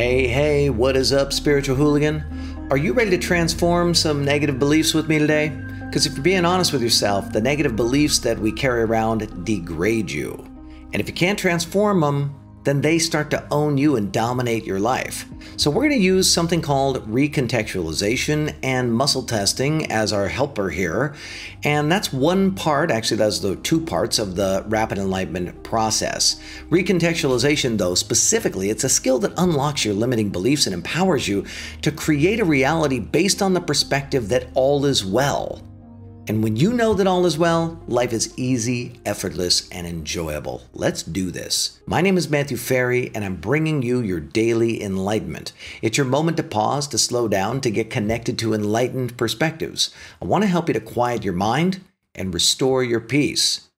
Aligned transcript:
Hey, 0.00 0.28
hey, 0.28 0.70
what 0.70 0.96
is 0.96 1.12
up, 1.12 1.30
spiritual 1.30 1.76
hooligan? 1.76 2.24
Are 2.70 2.78
you 2.78 2.94
ready 2.94 3.10
to 3.10 3.18
transform 3.18 3.94
some 3.94 4.24
negative 4.24 4.58
beliefs 4.58 4.94
with 4.94 5.08
me 5.08 5.18
today? 5.18 5.50
Because 5.84 6.06
if 6.06 6.14
you're 6.14 6.22
being 6.22 6.46
honest 6.46 6.72
with 6.72 6.80
yourself, 6.80 7.30
the 7.34 7.40
negative 7.42 7.76
beliefs 7.76 8.18
that 8.20 8.38
we 8.38 8.50
carry 8.50 8.80
around 8.80 9.44
degrade 9.44 10.10
you. 10.10 10.42
And 10.94 11.02
if 11.02 11.06
you 11.06 11.12
can't 11.12 11.38
transform 11.38 12.00
them, 12.00 12.39
then 12.64 12.80
they 12.80 12.98
start 12.98 13.30
to 13.30 13.46
own 13.50 13.78
you 13.78 13.96
and 13.96 14.12
dominate 14.12 14.64
your 14.64 14.80
life. 14.80 15.26
So, 15.56 15.70
we're 15.70 15.88
going 15.88 15.98
to 15.98 16.04
use 16.04 16.30
something 16.30 16.60
called 16.60 17.06
recontextualization 17.10 18.54
and 18.62 18.92
muscle 18.92 19.22
testing 19.22 19.90
as 19.90 20.12
our 20.12 20.28
helper 20.28 20.70
here. 20.70 21.14
And 21.64 21.90
that's 21.90 22.12
one 22.12 22.54
part, 22.54 22.90
actually, 22.90 23.18
that's 23.18 23.40
the 23.40 23.56
two 23.56 23.80
parts 23.80 24.18
of 24.18 24.36
the 24.36 24.64
rapid 24.68 24.98
enlightenment 24.98 25.62
process. 25.62 26.40
Recontextualization, 26.70 27.78
though, 27.78 27.94
specifically, 27.94 28.70
it's 28.70 28.84
a 28.84 28.88
skill 28.88 29.18
that 29.20 29.32
unlocks 29.36 29.84
your 29.84 29.94
limiting 29.94 30.30
beliefs 30.30 30.66
and 30.66 30.74
empowers 30.74 31.28
you 31.28 31.44
to 31.82 31.92
create 31.92 32.40
a 32.40 32.44
reality 32.44 32.98
based 32.98 33.42
on 33.42 33.54
the 33.54 33.60
perspective 33.60 34.28
that 34.28 34.48
all 34.54 34.84
is 34.84 35.04
well. 35.04 35.62
And 36.28 36.44
when 36.44 36.56
you 36.56 36.72
know 36.72 36.94
that 36.94 37.06
all 37.06 37.26
is 37.26 37.38
well, 37.38 37.82
life 37.88 38.12
is 38.12 38.32
easy, 38.38 39.00
effortless, 39.04 39.68
and 39.70 39.86
enjoyable. 39.86 40.62
Let's 40.72 41.02
do 41.02 41.30
this. 41.30 41.80
My 41.86 42.00
name 42.00 42.16
is 42.16 42.28
Matthew 42.28 42.56
Ferry, 42.56 43.10
and 43.14 43.24
I'm 43.24 43.36
bringing 43.36 43.82
you 43.82 44.00
your 44.00 44.20
daily 44.20 44.82
enlightenment. 44.82 45.52
It's 45.82 45.96
your 45.96 46.06
moment 46.06 46.36
to 46.36 46.42
pause, 46.42 46.86
to 46.88 46.98
slow 46.98 47.26
down, 47.26 47.60
to 47.62 47.70
get 47.70 47.90
connected 47.90 48.38
to 48.38 48.54
enlightened 48.54 49.16
perspectives. 49.16 49.92
I 50.22 50.26
want 50.26 50.42
to 50.42 50.48
help 50.48 50.68
you 50.68 50.74
to 50.74 50.80
quiet 50.80 51.24
your 51.24 51.34
mind 51.34 51.80
and 52.14 52.32
restore 52.34 52.84
your 52.84 53.00
peace. 53.00 53.68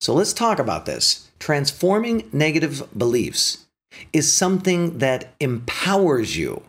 So 0.00 0.12
let's 0.12 0.32
talk 0.32 0.58
about 0.58 0.86
this. 0.86 1.30
Transforming 1.38 2.28
negative 2.32 2.86
beliefs 2.96 3.66
is 4.12 4.32
something 4.32 4.98
that 4.98 5.34
empowers 5.40 6.36
you. 6.36 6.62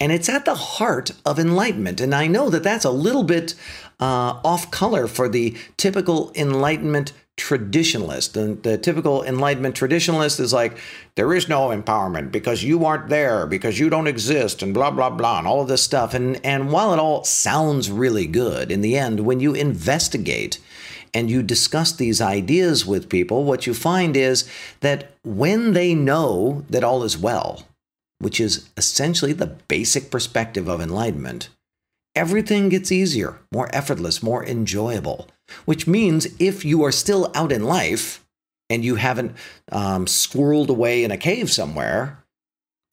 And 0.00 0.12
it's 0.12 0.28
at 0.28 0.44
the 0.44 0.54
heart 0.54 1.10
of 1.24 1.38
enlightenment. 1.38 2.00
And 2.00 2.14
I 2.14 2.28
know 2.28 2.50
that 2.50 2.62
that's 2.62 2.84
a 2.84 2.90
little 2.90 3.24
bit 3.24 3.54
uh, 3.98 4.38
off 4.44 4.70
color 4.70 5.08
for 5.08 5.28
the 5.28 5.56
typical 5.76 6.30
Enlightenment 6.36 7.12
traditionalist. 7.36 8.36
And 8.36 8.62
the 8.62 8.78
typical 8.78 9.24
Enlightenment 9.24 9.74
traditionalist 9.74 10.38
is 10.38 10.52
like, 10.52 10.78
there 11.16 11.34
is 11.34 11.48
no 11.48 11.68
empowerment 11.68 12.30
because 12.30 12.62
you 12.62 12.84
aren't 12.84 13.08
there, 13.08 13.46
because 13.46 13.78
you 13.78 13.90
don't 13.90 14.06
exist, 14.06 14.62
and 14.62 14.72
blah, 14.72 14.90
blah, 14.90 15.10
blah, 15.10 15.38
and 15.38 15.48
all 15.48 15.62
of 15.62 15.68
this 15.68 15.82
stuff. 15.82 16.14
And, 16.14 16.44
and 16.44 16.70
while 16.70 16.92
it 16.92 17.00
all 17.00 17.24
sounds 17.24 17.90
really 17.90 18.26
good, 18.26 18.70
in 18.70 18.82
the 18.82 18.96
end, 18.96 19.20
when 19.20 19.40
you 19.40 19.54
investigate 19.54 20.60
and 21.14 21.30
you 21.30 21.42
discuss 21.42 21.92
these 21.92 22.20
ideas 22.20 22.84
with 22.84 23.08
people, 23.08 23.44
what 23.44 23.66
you 23.66 23.74
find 23.74 24.16
is 24.16 24.48
that 24.80 25.12
when 25.24 25.72
they 25.72 25.94
know 25.94 26.64
that 26.68 26.84
all 26.84 27.02
is 27.02 27.16
well, 27.16 27.64
which 28.18 28.40
is 28.40 28.68
essentially 28.76 29.32
the 29.32 29.46
basic 29.46 30.10
perspective 30.10 30.68
of 30.68 30.80
enlightenment, 30.80 31.48
everything 32.14 32.68
gets 32.68 32.90
easier, 32.90 33.38
more 33.52 33.68
effortless, 33.74 34.22
more 34.22 34.44
enjoyable. 34.44 35.28
Which 35.64 35.86
means 35.86 36.26
if 36.38 36.64
you 36.64 36.82
are 36.84 36.92
still 36.92 37.30
out 37.34 37.52
in 37.52 37.64
life 37.64 38.24
and 38.68 38.84
you 38.84 38.96
haven't 38.96 39.32
um, 39.72 40.06
squirreled 40.06 40.68
away 40.68 41.04
in 41.04 41.10
a 41.10 41.16
cave 41.16 41.50
somewhere, 41.50 42.22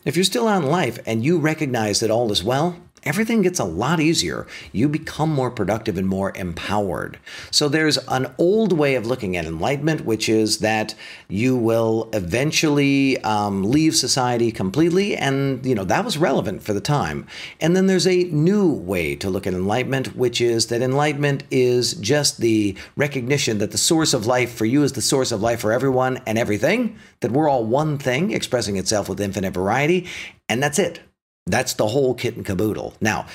if 0.06 0.16
you're 0.16 0.24
still 0.24 0.47
out 0.47 0.63
in 0.63 0.69
life 0.69 1.00
and 1.06 1.25
you 1.25 1.40
recognize 1.40 2.00
that 2.00 2.12
all 2.12 2.31
is 2.31 2.44
well, 2.44 2.78
everything 3.06 3.42
gets 3.42 3.60
a 3.60 3.64
lot 3.64 4.00
easier. 4.00 4.48
You 4.72 4.90
become 4.90 5.30
more 5.30 5.52
productive 5.52 5.98
and 5.98 6.08
more 6.08 6.32
empowered. 6.36 7.20
So 7.52 7.70
there's 7.70 7.98
an 8.08 8.34
old 8.38 8.74
way 8.74 8.96
of 8.96 9.06
looking 9.06 9.38
at 9.38 9.46
enlightenment, 9.46 10.06
which 10.06 10.28
is 10.28 10.60
that 10.60 10.96
you 11.28 11.56
will 11.56 12.10
eventually 12.14 13.22
um, 13.24 13.64
leave 13.64 13.96
society 13.96 14.52
completely, 14.52 15.16
and 15.16 15.66
you 15.66 15.76
know 15.76 15.84
that 15.84 16.04
was 16.04 16.18
relevant 16.18 16.64
for 16.64 16.74
the 16.74 16.82
time. 16.82 17.28
And 17.62 17.76
then 17.76 17.88
there's 17.88 18.08
a 18.08 18.24
new 18.26 18.72
way 18.72 19.16
to 19.18 19.30
look 19.30 19.46
at 19.46 19.54
enlightenment, 19.54 20.16
which 20.16 20.42
is 20.42 20.68
that 20.68 20.82
enlightenment 20.82 21.44
is 21.52 21.94
just 21.94 22.40
the 22.40 22.76
recognition 22.96 23.60
that 23.60 23.72
the 23.72 23.78
source 23.78 24.14
of 24.14 24.26
life 24.26 24.54
for 24.54 24.66
you 24.66 24.84
is 24.84 24.94
the 24.94 25.02
source 25.02 25.32
of 25.32 25.42
life 25.42 25.60
for 25.62 25.72
everyone 25.72 26.22
and 26.26 26.38
everything. 26.38 26.98
That 27.20 27.32
we're 27.32 27.50
all 27.50 27.66
one 27.66 27.98
thing 27.98 28.32
expressing 28.32 28.78
itself 28.78 29.10
with 29.10 29.22
infinite 29.22 29.54
variety, 29.54 30.08
and 30.50 30.62
that's 30.62 30.80
it. 30.80 31.02
That's 31.45 31.73
the 31.73 31.88
whole 31.88 32.16
kit 32.16 32.35
and 32.35 32.45
caboodle. 32.45 32.95
Now, 33.00 33.28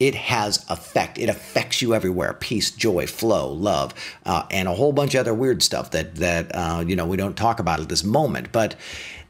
it 0.00 0.14
has 0.14 0.64
effect. 0.68 1.18
It 1.18 1.28
affects 1.28 1.80
you 1.80 1.94
everywhere: 1.94 2.34
peace, 2.34 2.70
joy, 2.70 3.06
flow, 3.06 3.50
love, 3.50 3.94
uh, 4.26 4.44
and 4.50 4.68
a 4.68 4.74
whole 4.74 4.92
bunch 4.92 5.14
of 5.14 5.20
other 5.20 5.34
weird 5.34 5.62
stuff 5.62 5.90
that 5.92 6.16
that 6.16 6.54
uh, 6.54 6.84
you 6.86 6.96
know 6.96 7.06
we 7.06 7.16
don't 7.16 7.36
talk 7.36 7.58
about 7.60 7.80
at 7.80 7.88
this 7.88 8.04
moment. 8.04 8.52
But 8.52 8.74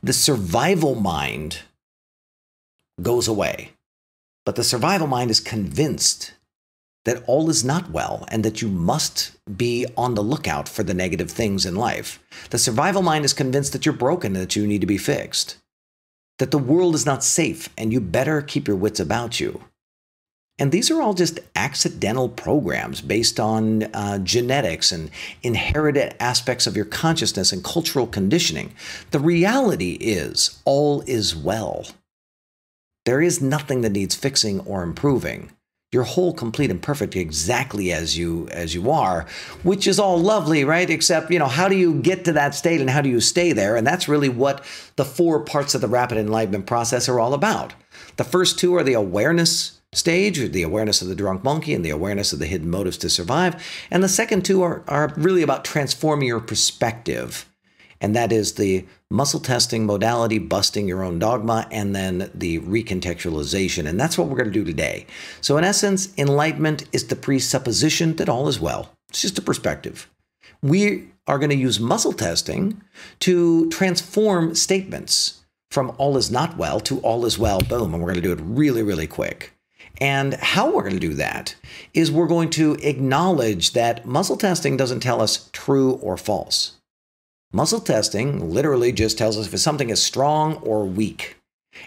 the 0.03 0.13
survival 0.13 0.95
mind 0.95 1.61
goes 3.01 3.29
away, 3.29 3.73
but 4.45 4.57
the 4.57 4.65
survival 4.65 5.07
mind 5.07 5.31
is 5.31 5.41
convinced 5.41 6.33
that 7.05 7.23
all 7.27 7.51
is 7.51 7.63
not 7.63 7.91
well 7.91 8.25
and 8.29 8.43
that 8.45 8.63
you 8.63 8.69
must 8.69 9.33
be 9.57 9.87
on 9.95 10.15
the 10.15 10.23
lookout 10.23 10.69
for 10.69 10.83
the 10.83 10.95
negative 10.95 11.31
things 11.31 11.67
in 11.67 11.77
life. 11.77 12.19
The 12.49 12.59
survival 12.59 13.03
mind 13.03 13.27
is 13.27 13.35
convinced 13.35 13.75
that 13.75 13.85
you're 13.85 13.93
broken 13.93 14.35
and 14.35 14.43
that 14.43 14.57
you 14.57 14.67
need 14.67 14.81
to 14.81 14.87
be 14.87 14.97
fixed 14.97 15.59
that 16.39 16.51
the 16.51 16.59
world 16.59 16.95
is 16.95 17.07
not 17.07 17.25
safe 17.25 17.69
and 17.79 17.93
you 17.93 18.01
better 18.01 18.43
keep 18.43 18.67
your 18.67 18.77
wits 18.77 19.01
about 19.01 19.41
you. 19.41 19.61
And 20.59 20.71
these 20.71 20.91
are 20.91 21.03
all 21.03 21.15
just 21.15 21.41
accidental 21.57 22.29
programs 22.29 23.01
based 23.01 23.41
on 23.41 23.85
uh, 23.95 24.19
genetics 24.19 24.93
and 24.93 25.11
inherited 25.43 26.15
aspects 26.21 26.69
of 26.69 26.77
your 26.77 26.85
consciousness 26.85 27.51
and 27.51 27.65
cultural 27.65 28.07
conditioning. 28.07 28.73
The 29.11 29.19
reality 29.19 29.99
is, 30.01 30.61
all 30.65 31.03
is 31.07 31.35
well. 31.35 31.87
There 33.05 33.21
is 33.21 33.43
nothing 33.43 33.81
that 33.81 33.91
needs 33.91 34.15
fixing 34.15 34.61
or 34.61 34.85
improving 34.85 35.51
you're 35.95 36.03
whole, 36.05 36.35
complete, 36.35 36.71
and 36.71 36.83
perfect 36.83 37.17
exactly 37.17 37.93
as 37.93 38.19
you 38.19 38.49
as 38.51 38.75
you 38.75 38.91
are, 38.91 39.27
which 39.63 39.87
is 39.87 39.99
all 39.99 40.19
lovely, 40.19 40.65
right? 40.65 40.91
Except, 40.91 41.31
you 41.31 41.39
know, 41.39 41.47
how 41.47 41.69
do 41.69 41.77
you 41.77 41.95
get 42.01 42.25
to 42.25 42.33
that 42.33 42.55
state 42.55 42.81
and 42.81 42.91
how 42.91 43.01
do 43.01 43.09
you 43.09 43.21
stay 43.21 43.53
there? 43.53 43.77
And 43.77 43.87
that's 43.87 44.09
really 44.09 44.29
what 44.29 44.65
the 44.97 45.05
four 45.05 45.41
parts 45.41 45.75
of 45.75 45.81
the 45.81 45.89
rapid 45.89 46.19
enlightenment 46.19 46.67
process 46.67 47.09
are 47.09 47.21
all 47.21 47.33
about. 47.33 47.73
The 48.17 48.25
first 48.25 48.59
two 48.59 48.75
are 48.75 48.83
the 48.83 48.93
awareness 48.95 49.81
stage, 49.93 50.39
the 50.51 50.63
awareness 50.63 51.01
of 51.01 51.09
the 51.09 51.15
drunk 51.15 51.45
monkey 51.45 51.73
and 51.73 51.85
the 51.85 51.91
awareness 51.91 52.33
of 52.33 52.41
the 52.41 52.47
hidden 52.47 52.69
motives 52.69 52.99
to 52.99 53.09
survive. 53.09 53.65
And 53.91 54.03
the 54.03 54.09
second 54.09 54.45
two 54.45 54.63
are, 54.63 54.83
are 54.89 55.13
really 55.17 55.43
about 55.43 55.65
transforming 55.65 56.29
your 56.29 56.41
perspective 56.41 57.49
and 58.01 58.15
that 58.17 58.33
is 58.33 58.55
the 58.55 58.85
muscle 59.11 59.41
testing 59.41 59.87
modality, 59.87 60.39
busting 60.39 60.89
your 60.89 61.03
own 61.03 61.19
dogma, 61.19 61.67
and 61.71 61.95
then 61.95 62.31
the 62.35 62.61
recontextualization. 62.61 63.87
And 63.87 63.99
that's 63.99 64.19
what 64.19 64.29
we're 64.29 64.37
going 64.37 64.53
to 64.53 64.53
do 64.53 64.65
today. 64.65 65.07
So, 65.41 65.57
in 65.57 65.65
essence, 65.65 66.13
enlightenment 66.19 66.85
is 66.93 67.07
the 67.07 67.17
presupposition 67.17 68.17
that 68.17 68.29
all 68.29 68.49
is 68.49 68.61
well. 68.61 68.91
It's 69.09 69.23
just 69.23 69.39
a 69.39 69.43
perspective. 69.43 70.11
We 70.63 71.09
are 71.27 71.39
going 71.39 71.51
to 71.51 71.57
use 71.57 71.81
muscle 71.81 72.13
testing 72.13 72.83
to 73.21 73.69
transform 73.71 74.55
statements 74.55 75.45
from 75.71 75.93
all 75.99 76.17
is 76.17 76.31
not 76.31 76.57
well 76.57 76.79
to 76.81 77.01
all 77.01 77.27
is 77.27 77.39
well, 77.39 77.61
boom. 77.61 77.95
And 77.95 78.03
we're 78.03 78.13
going 78.13 78.23
to 78.23 78.29
do 78.29 78.33
it 78.33 78.41
really, 78.43 78.83
really 78.83 79.07
quick. 79.07 79.53
And 80.01 80.35
how 80.35 80.71
we're 80.71 80.83
going 80.83 80.95
to 80.95 81.01
do 81.01 81.15
that 81.15 81.55
is 81.93 82.11
we're 82.11 82.27
going 82.27 82.51
to 82.51 82.75
acknowledge 82.75 83.73
that 83.73 84.07
muscle 84.07 84.37
testing 84.37 84.77
doesn't 84.77 85.01
tell 85.01 85.21
us 85.21 85.49
true 85.53 85.93
or 85.95 86.17
false. 86.17 86.74
Muscle 87.55 87.79
testing 87.79 88.51
literally 88.51 88.91
just 88.91 89.17
tells 89.17 89.39
us 89.39 89.47
if 89.47 89.61
something 89.61 89.89
is 89.89 90.03
strong 90.03 90.57
or 90.57 90.85
weak. 90.85 91.37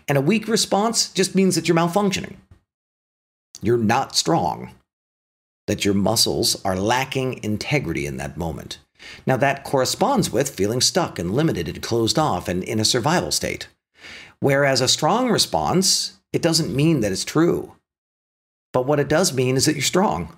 And 0.08 0.18
a 0.18 0.22
weak 0.22 0.48
response 0.48 1.12
just 1.12 1.36
means 1.36 1.56
that 1.56 1.68
you're 1.68 1.76
malfunctioning. 1.76 2.38
You're 3.62 3.78
not 3.78 4.16
strong, 4.16 4.76
that 5.66 5.84
your 5.84 5.94
muscles 5.94 6.64
are 6.64 6.78
lacking 6.78 7.44
integrity 7.44 8.06
in 8.06 8.16
that 8.16 8.38
moment. 8.38 8.80
Now, 9.26 9.36
that 9.36 9.66
corresponds 9.66 10.32
with 10.32 10.56
feeling 10.56 10.80
stuck 10.80 11.20
and 11.20 11.36
limited 11.36 11.68
and 11.68 11.84
closed 11.84 12.18
off 12.18 12.48
and 12.48 12.64
in 12.64 12.80
a 12.80 12.86
survival 12.86 13.32
state. 13.32 13.68
Whereas 14.40 14.80
a 14.80 14.88
strong 14.88 15.30
response, 15.30 16.18
it 16.32 16.42
doesn't 16.42 16.74
mean 16.74 17.02
that 17.02 17.12
it's 17.12 17.26
true. 17.26 17.74
But 18.72 18.86
what 18.86 19.02
it 19.02 19.10
does 19.10 19.34
mean 19.34 19.58
is 19.58 19.66
that 19.66 19.74
you're 19.74 19.82
strong, 19.82 20.34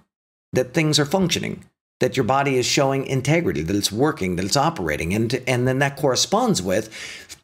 that 0.53 0.73
things 0.73 0.97
are 0.97 1.05
functioning, 1.05 1.65
that 1.99 2.15
your 2.15 2.23
body 2.23 2.57
is 2.57 2.65
showing 2.65 3.05
integrity, 3.05 3.61
that 3.61 3.75
it's 3.75 3.91
working, 3.91 4.35
that 4.35 4.45
it's 4.45 4.57
operating. 4.57 5.13
And, 5.13 5.33
and 5.47 5.67
then 5.67 5.79
that 5.79 5.97
corresponds 5.97 6.61
with 6.61 6.89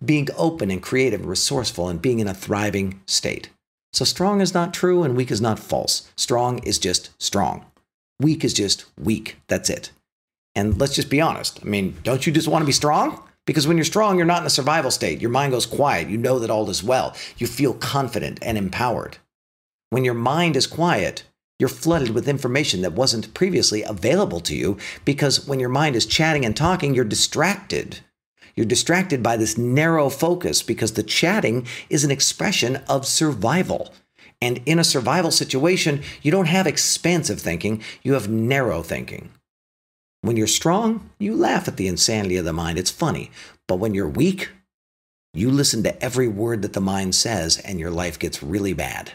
being 0.03 0.27
open 0.37 0.71
and 0.71 0.81
creative 0.81 1.21
and 1.21 1.29
resourceful 1.29 1.89
and 1.89 2.01
being 2.01 2.19
in 2.19 2.27
a 2.27 2.33
thriving 2.33 3.01
state. 3.05 3.49
So 3.93 4.05
strong 4.05 4.41
is 4.41 4.53
not 4.53 4.73
true 4.73 5.03
and 5.03 5.15
weak 5.15 5.31
is 5.31 5.41
not 5.41 5.59
false. 5.59 6.09
Strong 6.15 6.59
is 6.59 6.79
just 6.79 7.11
strong. 7.21 7.65
Weak 8.19 8.43
is 8.43 8.53
just 8.53 8.85
weak. 8.97 9.37
That's 9.47 9.69
it. 9.69 9.91
And 10.53 10.79
let's 10.79 10.95
just 10.95 11.09
be 11.09 11.21
honest. 11.21 11.59
I 11.61 11.65
mean, 11.65 11.95
don't 12.03 12.25
you 12.25 12.31
just 12.31 12.47
want 12.47 12.61
to 12.61 12.67
be 12.67 12.71
strong? 12.71 13.21
Because 13.45 13.67
when 13.67 13.77
you're 13.77 13.85
strong, 13.85 14.17
you're 14.17 14.25
not 14.25 14.41
in 14.41 14.47
a 14.47 14.49
survival 14.49 14.89
state. 14.89 15.21
Your 15.21 15.29
mind 15.29 15.51
goes 15.51 15.65
quiet. 15.65 16.07
You 16.09 16.17
know 16.17 16.39
that 16.39 16.49
all 16.49 16.69
is 16.69 16.83
well. 16.83 17.15
You 17.37 17.45
feel 17.45 17.73
confident 17.73 18.39
and 18.41 18.57
empowered. 18.57 19.17
When 19.91 20.03
your 20.03 20.13
mind 20.13 20.55
is 20.55 20.65
quiet, 20.65 21.23
you're 21.59 21.69
flooded 21.69 22.09
with 22.09 22.27
information 22.27 22.81
that 22.81 22.93
wasn't 22.93 23.33
previously 23.33 23.81
available 23.81 24.41
to 24.41 24.55
you 24.55 24.77
because 25.05 25.47
when 25.47 25.59
your 25.59 25.69
mind 25.69 25.95
is 25.95 26.05
chatting 26.05 26.45
and 26.45 26.55
talking, 26.55 26.93
you're 26.93 27.05
distracted. 27.05 27.99
You're 28.55 28.65
distracted 28.65 29.21
by 29.23 29.37
this 29.37 29.57
narrow 29.57 30.09
focus 30.09 30.61
because 30.61 30.93
the 30.93 31.03
chatting 31.03 31.67
is 31.89 32.03
an 32.03 32.11
expression 32.11 32.77
of 32.87 33.05
survival. 33.05 33.93
And 34.41 34.61
in 34.65 34.79
a 34.79 34.83
survival 34.83 35.31
situation, 35.31 36.03
you 36.21 36.31
don't 36.31 36.47
have 36.47 36.67
expansive 36.67 37.39
thinking, 37.39 37.81
you 38.03 38.13
have 38.13 38.29
narrow 38.29 38.81
thinking. 38.81 39.31
When 40.21 40.37
you're 40.37 40.47
strong, 40.47 41.09
you 41.19 41.35
laugh 41.35 41.67
at 41.67 41.77
the 41.77 41.87
insanity 41.87 42.37
of 42.37 42.45
the 42.45 42.53
mind. 42.53 42.77
It's 42.77 42.91
funny. 42.91 43.31
But 43.67 43.77
when 43.77 43.93
you're 43.93 44.07
weak, 44.07 44.49
you 45.33 45.51
listen 45.51 45.83
to 45.83 46.03
every 46.03 46.27
word 46.27 46.61
that 46.61 46.73
the 46.73 46.81
mind 46.81 47.15
says, 47.15 47.57
and 47.59 47.79
your 47.79 47.91
life 47.91 48.17
gets 48.17 48.41
really 48.41 48.73
bad. 48.73 49.11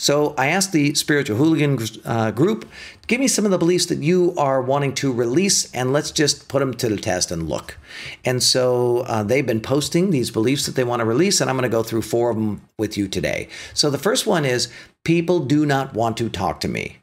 So 0.00 0.34
I 0.38 0.46
asked 0.46 0.72
the 0.72 0.94
spiritual 0.94 1.36
hooligan 1.36 1.78
uh, 2.06 2.30
group, 2.30 2.66
give 3.06 3.20
me 3.20 3.28
some 3.28 3.44
of 3.44 3.50
the 3.50 3.58
beliefs 3.58 3.84
that 3.86 3.98
you 3.98 4.32
are 4.38 4.62
wanting 4.62 4.94
to 4.94 5.12
release, 5.12 5.70
and 5.74 5.92
let's 5.92 6.10
just 6.10 6.48
put 6.48 6.60
them 6.60 6.72
to 6.72 6.88
the 6.88 6.96
test 6.96 7.30
and 7.30 7.50
look. 7.50 7.76
And 8.24 8.42
so 8.42 9.00
uh, 9.00 9.22
they've 9.22 9.44
been 9.44 9.60
posting 9.60 10.10
these 10.10 10.30
beliefs 10.30 10.64
that 10.64 10.74
they 10.74 10.84
want 10.84 11.00
to 11.00 11.04
release, 11.04 11.42
and 11.42 11.50
I'm 11.50 11.56
going 11.56 11.70
to 11.70 11.76
go 11.76 11.82
through 11.82 12.00
four 12.00 12.30
of 12.30 12.36
them 12.36 12.62
with 12.78 12.96
you 12.96 13.08
today. 13.08 13.48
So 13.74 13.90
the 13.90 13.98
first 13.98 14.26
one 14.26 14.46
is 14.46 14.72
people 15.04 15.40
do 15.40 15.66
not 15.66 15.92
want 15.92 16.16
to 16.16 16.30
talk 16.30 16.60
to 16.60 16.68
me. 16.68 17.00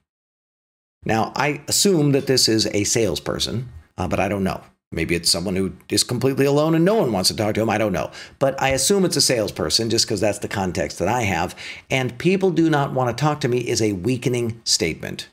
Now, 1.06 1.34
I 1.36 1.62
assume 1.68 2.14
that 2.14 2.26
this 2.26 2.50
is 2.50 2.66
a 2.74 2.84
salesperson, 2.84 3.70
uh, 4.00 4.08
but 4.08 4.20
I 4.20 4.28
don't 4.28 4.44
know. 4.44 4.64
Maybe 4.92 5.16
it's 5.16 5.30
someone 5.30 5.56
who 5.56 5.74
is 5.90 6.04
completely 6.04 6.46
alone 6.46 6.74
and 6.74 6.86
no 6.86 6.96
one 6.96 7.12
wants 7.12 7.30
to 7.30 7.36
talk 7.36 7.56
to 7.56 7.62
him. 7.62 7.70
I 7.70 7.78
don't 7.78 7.92
know. 7.92 8.10
But 8.40 8.62
I 8.62 8.70
assume 8.70 9.04
it's 9.04 9.18
a 9.18 9.22
salesperson 9.22 9.90
just 9.90 10.06
because 10.06 10.22
that's 10.22 10.40
the 10.40 10.48
context 10.48 11.00
that 11.00 11.10
I 11.10 11.24
have. 11.24 11.56
And 11.90 12.18
people 12.18 12.52
do 12.52 12.70
not 12.70 12.94
want 12.94 13.16
to 13.16 13.22
talk 13.22 13.42
to 13.42 13.50
me 13.50 13.68
is 13.68 13.82
a 13.82 13.92
weakening 13.92 14.62
statement. 14.64 15.28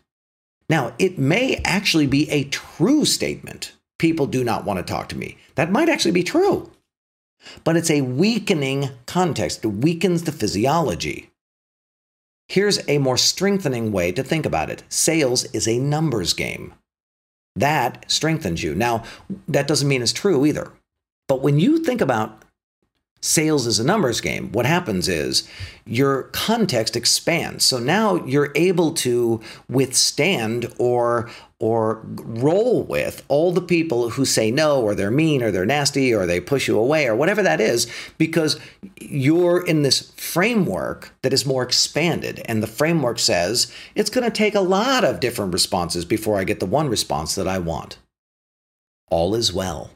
Now, 0.68 0.94
it 0.98 1.18
may 1.18 1.60
actually 1.64 2.06
be 2.06 2.28
a 2.30 2.44
true 2.44 3.04
statement. 3.04 3.72
People 3.98 4.26
do 4.26 4.42
not 4.42 4.64
want 4.64 4.78
to 4.78 4.92
talk 4.92 5.08
to 5.10 5.18
me. 5.18 5.38
That 5.54 5.70
might 5.70 5.88
actually 5.88 6.12
be 6.12 6.24
true. 6.24 6.72
But 7.62 7.76
it's 7.76 7.90
a 7.90 8.00
weakening 8.00 8.88
context. 9.06 9.64
It 9.64 9.68
weakens 9.68 10.24
the 10.24 10.32
physiology. 10.32 11.30
Here's 12.48 12.86
a 12.88 12.98
more 12.98 13.16
strengthening 13.16 13.92
way 13.92 14.12
to 14.12 14.22
think 14.22 14.44
about 14.44 14.70
it 14.70 14.82
sales 14.88 15.44
is 15.52 15.68
a 15.68 15.78
numbers 15.78 16.32
game. 16.32 16.74
That 17.56 18.10
strengthens 18.10 18.62
you. 18.62 18.74
Now, 18.74 19.04
that 19.48 19.68
doesn't 19.68 19.88
mean 19.88 20.02
it's 20.02 20.12
true 20.12 20.44
either. 20.44 20.72
But 21.28 21.40
when 21.40 21.58
you 21.58 21.78
think 21.78 22.00
about 22.00 22.42
sales 23.20 23.66
as 23.66 23.78
a 23.78 23.84
numbers 23.84 24.20
game, 24.20 24.52
what 24.52 24.66
happens 24.66 25.08
is 25.08 25.48
your 25.86 26.24
context 26.24 26.94
expands. 26.94 27.64
So 27.64 27.78
now 27.78 28.16
you're 28.26 28.52
able 28.54 28.92
to 28.94 29.40
withstand 29.68 30.72
or 30.78 31.30
or 31.64 32.02
roll 32.04 32.82
with 32.82 33.24
all 33.28 33.50
the 33.50 33.62
people 33.62 34.10
who 34.10 34.26
say 34.26 34.50
no 34.50 34.82
or 34.82 34.94
they're 34.94 35.10
mean 35.10 35.42
or 35.42 35.50
they're 35.50 35.64
nasty 35.64 36.12
or 36.12 36.26
they 36.26 36.38
push 36.38 36.68
you 36.68 36.78
away 36.78 37.06
or 37.06 37.16
whatever 37.16 37.42
that 37.42 37.58
is 37.58 37.90
because 38.18 38.60
you're 39.00 39.64
in 39.64 39.80
this 39.80 40.10
framework 40.10 41.14
that 41.22 41.32
is 41.32 41.46
more 41.46 41.62
expanded 41.62 42.42
and 42.44 42.62
the 42.62 42.66
framework 42.66 43.18
says 43.18 43.72
it's 43.94 44.10
going 44.10 44.24
to 44.24 44.30
take 44.30 44.54
a 44.54 44.60
lot 44.60 45.04
of 45.04 45.20
different 45.20 45.54
responses 45.54 46.04
before 46.04 46.38
I 46.38 46.44
get 46.44 46.60
the 46.60 46.66
one 46.66 46.90
response 46.90 47.34
that 47.34 47.48
I 47.48 47.58
want. 47.58 47.96
All 49.10 49.34
is 49.34 49.50
well. 49.50 49.88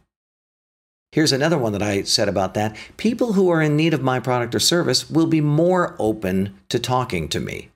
Here's 1.12 1.32
another 1.32 1.59
one 1.59 1.73
that 1.73 1.82
I 1.82 2.00
said 2.05 2.31
about 2.31 2.55
that. 2.55 2.75
People 2.97 3.35
who 3.35 3.50
are 3.50 3.61
in 3.61 3.76
need 3.76 3.93
of 3.93 4.00
my 4.00 4.21
product 4.21 4.55
or 4.55 4.61
service 4.61 5.11
will 5.11 5.26
be 5.26 5.43
more 5.43 5.94
open 5.99 6.59
to 6.71 6.79
talking 6.79 7.29
to 7.29 7.41
me. 7.41 7.69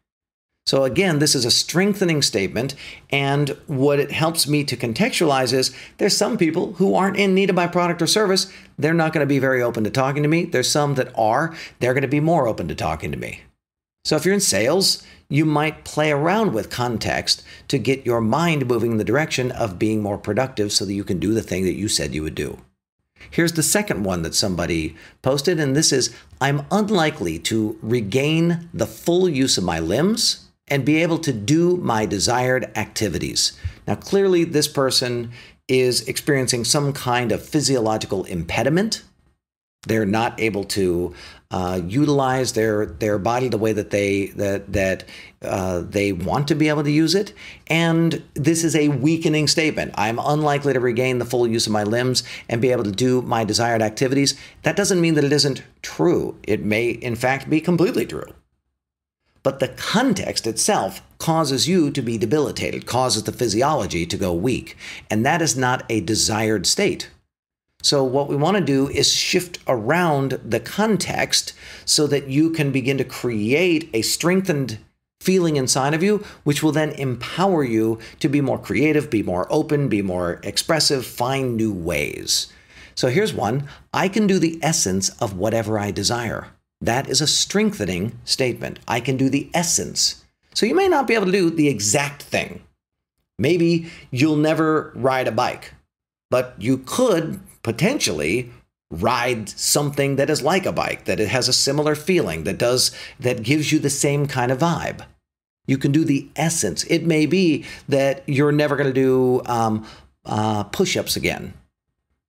So, 0.72 0.84
again, 0.84 1.18
this 1.18 1.34
is 1.34 1.44
a 1.44 1.50
strengthening 1.50 2.22
statement. 2.22 2.74
And 3.10 3.50
what 3.66 4.00
it 4.00 4.10
helps 4.10 4.48
me 4.48 4.64
to 4.64 4.74
contextualize 4.74 5.52
is 5.52 5.76
there's 5.98 6.16
some 6.16 6.38
people 6.38 6.72
who 6.76 6.94
aren't 6.94 7.18
in 7.18 7.34
need 7.34 7.50
of 7.50 7.56
my 7.56 7.66
product 7.66 8.00
or 8.00 8.06
service. 8.06 8.50
They're 8.78 8.94
not 8.94 9.12
going 9.12 9.20
to 9.20 9.28
be 9.28 9.38
very 9.38 9.60
open 9.60 9.84
to 9.84 9.90
talking 9.90 10.22
to 10.22 10.30
me. 10.30 10.46
There's 10.46 10.70
some 10.70 10.94
that 10.94 11.12
are. 11.14 11.54
They're 11.80 11.92
going 11.92 12.00
to 12.00 12.08
be 12.08 12.20
more 12.20 12.48
open 12.48 12.68
to 12.68 12.74
talking 12.74 13.10
to 13.12 13.18
me. 13.18 13.42
So, 14.06 14.16
if 14.16 14.24
you're 14.24 14.32
in 14.32 14.40
sales, 14.40 15.02
you 15.28 15.44
might 15.44 15.84
play 15.84 16.10
around 16.10 16.54
with 16.54 16.70
context 16.70 17.42
to 17.68 17.78
get 17.78 18.06
your 18.06 18.22
mind 18.22 18.66
moving 18.66 18.92
in 18.92 18.96
the 18.96 19.04
direction 19.04 19.50
of 19.50 19.78
being 19.78 20.00
more 20.00 20.16
productive 20.16 20.72
so 20.72 20.86
that 20.86 20.94
you 20.94 21.04
can 21.04 21.18
do 21.18 21.34
the 21.34 21.42
thing 21.42 21.64
that 21.64 21.74
you 21.76 21.86
said 21.86 22.14
you 22.14 22.22
would 22.22 22.34
do. 22.34 22.56
Here's 23.30 23.52
the 23.52 23.62
second 23.62 24.04
one 24.04 24.22
that 24.22 24.34
somebody 24.34 24.96
posted, 25.20 25.60
and 25.60 25.76
this 25.76 25.92
is 25.92 26.16
I'm 26.40 26.64
unlikely 26.70 27.40
to 27.40 27.78
regain 27.82 28.70
the 28.72 28.86
full 28.86 29.28
use 29.28 29.58
of 29.58 29.64
my 29.64 29.78
limbs 29.78 30.41
and 30.72 30.86
be 30.86 31.02
able 31.02 31.18
to 31.18 31.34
do 31.34 31.76
my 31.76 32.06
desired 32.06 32.64
activities. 32.76 33.52
Now, 33.86 33.94
clearly, 33.94 34.44
this 34.44 34.66
person 34.66 35.30
is 35.68 36.08
experiencing 36.08 36.64
some 36.64 36.94
kind 36.94 37.30
of 37.30 37.46
physiological 37.46 38.24
impediment. 38.24 39.02
They're 39.86 40.06
not 40.06 40.40
able 40.40 40.64
to 40.64 41.14
uh, 41.50 41.82
utilize 41.86 42.54
their 42.54 42.86
their 42.86 43.18
body 43.18 43.48
the 43.48 43.58
way 43.58 43.74
that 43.74 43.90
they 43.90 44.28
that 44.28 44.72
that 44.72 45.04
uh, 45.42 45.82
they 45.82 46.12
want 46.12 46.48
to 46.48 46.54
be 46.54 46.70
able 46.70 46.84
to 46.84 46.90
use 46.90 47.14
it. 47.14 47.34
And 47.66 48.22
this 48.32 48.64
is 48.64 48.74
a 48.74 48.88
weakening 48.88 49.48
statement. 49.48 49.92
I'm 49.96 50.18
unlikely 50.18 50.72
to 50.72 50.80
regain 50.80 51.18
the 51.18 51.26
full 51.26 51.46
use 51.46 51.66
of 51.66 51.72
my 51.72 51.82
limbs 51.82 52.22
and 52.48 52.62
be 52.62 52.72
able 52.72 52.84
to 52.84 52.92
do 52.92 53.20
my 53.20 53.44
desired 53.44 53.82
activities. 53.82 54.40
That 54.62 54.76
doesn't 54.76 55.02
mean 55.02 55.16
that 55.16 55.24
it 55.24 55.32
isn't 55.32 55.62
true. 55.82 56.38
It 56.44 56.64
may, 56.64 56.88
in 56.88 57.14
fact, 57.14 57.50
be 57.50 57.60
completely 57.60 58.06
true 58.06 58.32
but 59.42 59.58
the 59.58 59.68
context 59.68 60.46
itself 60.46 61.02
causes 61.18 61.68
you 61.68 61.90
to 61.90 62.02
be 62.02 62.18
debilitated, 62.18 62.86
causes 62.86 63.24
the 63.24 63.32
physiology 63.32 64.06
to 64.06 64.16
go 64.16 64.32
weak. 64.32 64.76
And 65.10 65.24
that 65.26 65.42
is 65.42 65.56
not 65.56 65.84
a 65.88 66.00
desired 66.00 66.66
state. 66.66 67.10
So, 67.82 68.04
what 68.04 68.28
we 68.28 68.36
want 68.36 68.56
to 68.56 68.64
do 68.64 68.88
is 68.88 69.12
shift 69.12 69.58
around 69.66 70.38
the 70.44 70.60
context 70.60 71.52
so 71.84 72.06
that 72.06 72.28
you 72.28 72.50
can 72.50 72.70
begin 72.70 72.96
to 72.98 73.04
create 73.04 73.90
a 73.92 74.02
strengthened 74.02 74.78
feeling 75.20 75.56
inside 75.56 75.92
of 75.92 76.02
you, 76.02 76.24
which 76.44 76.62
will 76.62 76.70
then 76.70 76.90
empower 76.90 77.64
you 77.64 77.98
to 78.20 78.28
be 78.28 78.40
more 78.40 78.58
creative, 78.58 79.10
be 79.10 79.22
more 79.24 79.48
open, 79.50 79.88
be 79.88 80.00
more 80.00 80.38
expressive, 80.44 81.04
find 81.04 81.56
new 81.56 81.72
ways. 81.72 82.52
So, 82.94 83.08
here's 83.08 83.34
one 83.34 83.68
I 83.92 84.06
can 84.06 84.28
do 84.28 84.38
the 84.38 84.60
essence 84.62 85.08
of 85.20 85.36
whatever 85.36 85.76
I 85.76 85.90
desire. 85.90 86.48
That 86.82 87.08
is 87.08 87.20
a 87.20 87.28
strengthening 87.28 88.18
statement. 88.24 88.80
I 88.88 88.98
can 88.98 89.16
do 89.16 89.30
the 89.30 89.48
essence. 89.54 90.24
So 90.52 90.66
you 90.66 90.74
may 90.74 90.88
not 90.88 91.06
be 91.06 91.14
able 91.14 91.26
to 91.26 91.32
do 91.32 91.48
the 91.48 91.68
exact 91.68 92.22
thing. 92.22 92.62
Maybe 93.38 93.90
you'll 94.10 94.36
never 94.36 94.92
ride 94.96 95.28
a 95.28 95.32
bike, 95.32 95.74
but 96.28 96.54
you 96.58 96.78
could 96.78 97.40
potentially 97.62 98.50
ride 98.90 99.48
something 99.48 100.16
that 100.16 100.28
is 100.28 100.42
like 100.42 100.66
a 100.66 100.72
bike, 100.72 101.04
that 101.04 101.20
it 101.20 101.28
has 101.28 101.48
a 101.48 101.52
similar 101.52 101.94
feeling, 101.94 102.44
that 102.44 102.58
does 102.58 102.90
that 103.18 103.44
gives 103.44 103.72
you 103.72 103.78
the 103.78 103.88
same 103.88 104.26
kind 104.26 104.52
of 104.52 104.58
vibe. 104.58 105.06
You 105.66 105.78
can 105.78 105.92
do 105.92 106.04
the 106.04 106.28
essence. 106.34 106.84
It 106.84 107.06
may 107.06 107.26
be 107.26 107.64
that 107.88 108.22
you're 108.26 108.52
never 108.52 108.76
going 108.76 108.92
to 108.92 109.00
do 109.00 109.40
um, 109.46 109.86
uh, 110.26 110.64
push-ups 110.64 111.16
again 111.16 111.54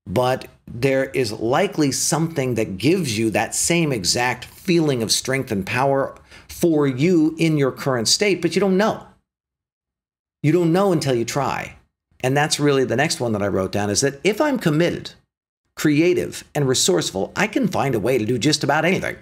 but 0.06 0.48
there 0.74 1.06
is 1.12 1.32
likely 1.32 1.92
something 1.92 2.56
that 2.56 2.80
gives 2.80 3.18
you 3.18 3.30
that 3.30 3.54
same 3.54 3.92
exact 3.92 4.46
feeling 4.46 5.04
of 5.04 5.12
strength 5.12 5.52
and 5.52 5.66
power 5.66 6.16
for 6.48 6.88
you 6.88 7.36
in 7.38 7.58
your 7.58 7.72
current 7.72 8.08
state, 8.08 8.42
but 8.42 8.56
you 8.56 8.60
don't 8.60 8.78
know. 8.78 9.06
You 10.42 10.52
don't 10.52 10.74
know 10.74 10.92
until 10.92 11.14
you 11.14 11.26
try. 11.26 11.78
And 12.22 12.36
that's 12.36 12.60
really 12.60 12.86
the 12.86 12.96
next 12.96 13.20
one 13.20 13.34
that 13.34 13.44
I 13.44 13.48
wrote 13.48 13.72
down 13.72 13.90
is 13.90 14.02
that 14.02 14.20
if 14.24 14.42
I'm 14.42 14.58
committed, 14.58 15.12
creative, 15.76 16.44
and 16.56 16.68
resourceful, 16.68 17.32
I 17.36 17.48
can 17.48 17.68
find 17.68 17.94
a 17.94 18.00
way 18.00 18.18
to 18.18 18.26
do 18.26 18.38
just 18.40 18.64
about 18.64 18.86
anything. 18.86 19.18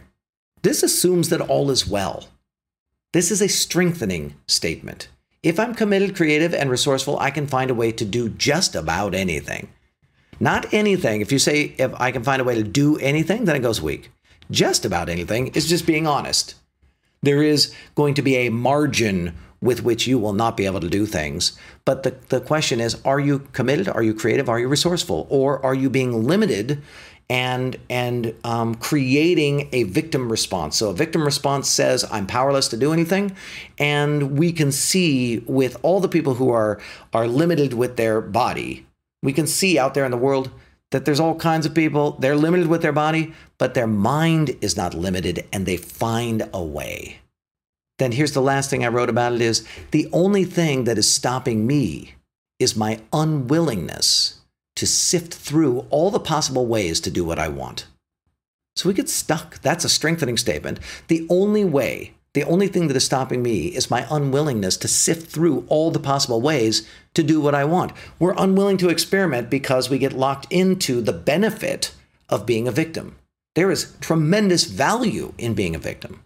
This 0.62 0.84
assumes 0.84 1.30
that 1.30 1.42
all 1.42 1.70
is 1.70 1.88
well. 1.88 2.26
This 3.12 3.30
is 3.30 3.42
a 3.42 3.50
strengthening 3.50 4.36
statement. 4.48 5.10
If 5.44 5.60
I'm 5.60 5.76
committed, 5.76 6.16
creative, 6.16 6.54
and 6.54 6.70
resourceful, 6.70 7.20
I 7.20 7.32
can 7.32 7.48
find 7.48 7.70
a 7.70 7.76
way 7.76 7.92
to 7.92 8.06
do 8.06 8.30
just 8.30 8.76
about 8.76 9.14
anything. 9.14 9.70
Not 10.42 10.74
anything. 10.74 11.22
If 11.22 11.32
you 11.32 11.38
say, 11.38 11.76
if 11.78 11.94
I 12.02 12.10
can 12.10 12.24
find 12.24 12.42
a 12.42 12.44
way 12.44 12.56
to 12.56 12.64
do 12.64 12.98
anything, 12.98 13.46
then 13.46 13.56
it 13.56 13.62
goes 13.62 13.80
weak. 13.80 14.10
Just 14.50 14.86
about 14.86 15.08
anything 15.08 15.50
is 15.50 15.70
just 15.70 15.86
being 15.86 16.08
honest. 16.08 16.56
There 17.22 17.44
is 17.44 17.72
going 17.94 18.16
to 18.16 18.24
be 18.24 18.38
a 18.38 18.50
margin 18.50 19.36
with 19.62 19.84
which 19.84 20.08
you 20.08 20.18
will 20.18 20.34
not 20.34 20.58
be 20.58 20.66
able 20.66 20.80
to 20.80 20.90
do 20.90 21.06
things. 21.06 21.56
But 21.86 22.02
the, 22.02 22.16
the 22.30 22.42
question 22.42 22.82
is 22.82 23.00
are 23.06 23.20
you 23.20 23.48
committed? 23.54 23.88
Are 23.88 24.02
you 24.02 24.16
creative? 24.16 24.50
Are 24.50 24.60
you 24.60 24.68
resourceful? 24.68 25.28
Or 25.30 25.64
are 25.64 25.76
you 25.76 25.92
being 25.92 26.24
limited 26.24 26.82
and, 27.30 27.78
and 27.88 28.34
um, 28.44 28.74
creating 28.74 29.70
a 29.72 29.84
victim 29.84 30.32
response? 30.32 30.76
So 30.76 30.90
a 30.90 30.94
victim 30.94 31.24
response 31.24 31.70
says, 31.70 32.04
I'm 32.10 32.26
powerless 32.26 32.68
to 32.70 32.78
do 32.78 32.94
anything. 32.94 33.36
And 33.78 34.40
we 34.40 34.52
can 34.52 34.72
see 34.72 35.44
with 35.46 35.78
all 35.84 36.00
the 36.00 36.10
people 36.10 36.34
who 36.34 36.50
are, 36.50 36.82
are 37.14 37.28
limited 37.28 37.76
with 37.76 37.96
their 37.96 38.22
body, 38.22 38.88
we 39.22 39.34
can 39.34 39.48
see 39.48 39.78
out 39.78 39.94
there 39.94 40.06
in 40.06 40.12
the 40.12 40.18
world 40.18 40.52
that 40.92 41.06
there's 41.06 41.20
all 41.20 41.36
kinds 41.36 41.66
of 41.66 41.74
people, 41.74 42.18
they're 42.20 42.36
limited 42.36 42.68
with 42.68 42.82
their 42.82 42.92
body, 42.92 43.34
but 43.58 43.74
their 43.74 43.88
mind 43.88 44.58
is 44.62 44.76
not 44.76 44.94
limited 44.94 45.46
and 45.52 45.66
they 45.66 45.78
find 45.78 46.50
a 46.54 46.64
way. 46.64 47.20
Then 47.98 48.12
here's 48.12 48.34
the 48.34 48.42
last 48.42 48.70
thing 48.70 48.84
I 48.84 48.90
wrote 48.90 49.10
about 49.10 49.34
it 49.34 49.42
is 49.42 49.66
the 49.92 50.10
only 50.12 50.44
thing 50.44 50.86
that 50.86 50.98
is 50.98 51.10
stopping 51.10 51.66
me 51.66 52.16
is 52.60 52.76
my 52.76 53.00
unwillingness 53.14 54.40
to 54.76 54.88
sift 54.88 55.34
through 55.34 55.86
all 55.90 56.12
the 56.12 56.20
possible 56.20 56.66
ways 56.66 57.00
to 57.02 57.12
do 57.12 57.24
what 57.24 57.40
I 57.40 57.48
want. 57.48 57.88
So 58.76 58.90
we 58.90 58.96
get 58.96 59.10
stuck. 59.10 59.62
That's 59.62 59.86
a 59.86 59.90
strengthening 59.90 60.38
statement. 60.38 60.80
The 61.08 61.28
only 61.30 61.64
way, 61.66 62.14
the 62.34 62.44
only 62.44 62.68
thing 62.68 62.88
that 62.88 62.96
is 62.96 63.04
stopping 63.04 63.44
me 63.44 63.68
is 63.68 63.92
my 63.92 64.08
unwillingness 64.10 64.78
to 64.78 64.88
sift 64.88 65.30
through 65.30 65.66
all 65.68 65.92
the 65.92 66.00
possible 66.00 66.40
ways 66.40 66.88
to 67.14 67.24
do 67.24 67.42
what 67.42 67.56
I 67.56 67.66
want. 67.66 67.92
We're 68.20 68.36
unwilling 68.38 68.78
to 68.78 68.90
experiment 68.90 69.50
because 69.50 69.90
we 69.90 69.98
get 69.98 70.14
locked 70.14 70.48
into 70.50 71.02
the 71.02 71.14
benefit 71.14 71.94
of 72.30 72.46
being 72.46 72.68
a 72.68 72.72
victim. 72.72 73.18
There 73.56 73.70
is 73.70 73.96
tremendous 74.00 74.64
value 74.64 75.34
in 75.38 75.56
being 75.56 75.76
a 75.76 75.80
victim. 75.80 76.24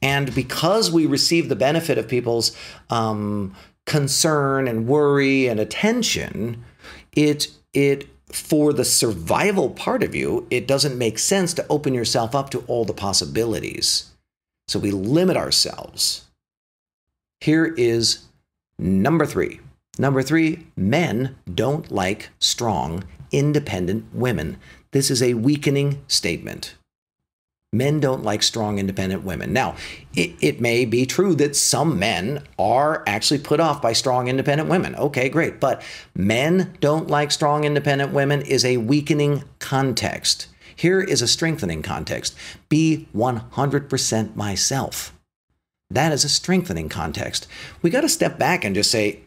And 0.00 0.34
because 0.34 0.90
we 0.90 1.06
receive 1.06 1.48
the 1.48 1.56
benefit 1.56 1.98
of 1.98 2.08
people's 2.08 2.56
um, 2.88 3.54
concern 3.86 4.68
and 4.68 4.86
worry 4.86 5.48
and 5.48 5.58
attention, 5.58 6.64
it 7.12 7.48
it 7.74 8.08
for 8.30 8.72
the 8.72 8.84
survival 8.84 9.70
part 9.70 10.02
of 10.02 10.14
you, 10.14 10.46
it 10.50 10.66
doesn't 10.66 10.96
make 10.96 11.18
sense 11.18 11.52
to 11.54 11.66
open 11.68 11.92
yourself 11.92 12.34
up 12.34 12.50
to 12.50 12.60
all 12.66 12.84
the 12.84 12.94
possibilities. 12.94 14.11
So 14.72 14.78
we 14.78 14.90
limit 14.90 15.36
ourselves. 15.36 16.24
Here 17.42 17.74
is 17.76 18.24
number 18.78 19.26
three. 19.26 19.60
Number 19.98 20.22
three, 20.22 20.66
men 20.74 21.36
don't 21.54 21.92
like 21.92 22.30
strong, 22.38 23.04
independent 23.30 24.06
women. 24.14 24.56
This 24.92 25.10
is 25.10 25.22
a 25.22 25.34
weakening 25.34 26.02
statement. 26.08 26.74
Men 27.70 28.00
don't 28.00 28.22
like 28.22 28.42
strong, 28.42 28.78
independent 28.78 29.24
women. 29.24 29.52
Now, 29.52 29.76
it, 30.14 30.36
it, 30.40 30.62
may 30.62 30.86
be 30.86 31.04
true 31.04 31.34
that 31.34 31.54
some 31.54 31.98
men 31.98 32.42
are 32.58 33.02
actually 33.06 33.40
put 33.40 33.60
off 33.60 33.82
by 33.82 33.92
strong, 33.92 34.28
independent 34.28 34.70
women. 34.70 34.94
Okay, 34.94 35.28
great. 35.28 35.60
But 35.60 35.82
men 36.14 36.78
don't 36.80 37.08
like 37.08 37.30
strong, 37.30 37.64
independent 37.64 38.12
women 38.12 38.40
is 38.40 38.64
a 38.64 38.78
weakening 38.78 39.44
context. 39.58 40.46
Here 40.76 41.00
is 41.00 41.22
a 41.22 41.28
strengthening 41.28 41.82
context 41.82 42.36
be 42.68 43.08
100% 43.14 44.36
myself. 44.36 45.12
That 45.90 46.12
is 46.12 46.24
a 46.24 46.28
strengthening 46.28 46.88
context. 46.88 47.46
We 47.82 47.90
got 47.90 48.00
to 48.00 48.08
step 48.08 48.38
back 48.38 48.64
and 48.64 48.74
just 48.74 48.90
say, 48.90 49.20